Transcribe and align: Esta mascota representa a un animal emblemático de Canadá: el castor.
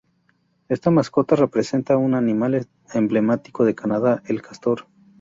Esta 0.67 0.89
mascota 0.89 1.35
representa 1.35 1.93
a 1.93 1.97
un 1.97 2.15
animal 2.15 2.67
emblemático 2.91 3.65
de 3.65 3.75
Canadá: 3.75 4.23
el 4.25 4.41
castor. 4.41 4.87